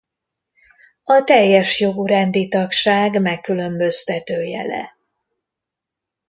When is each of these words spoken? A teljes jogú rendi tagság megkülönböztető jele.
A 1.03 1.23
teljes 1.23 1.79
jogú 1.79 2.05
rendi 2.05 2.47
tagság 2.47 3.21
megkülönböztető 3.21 4.43
jele. 4.43 4.97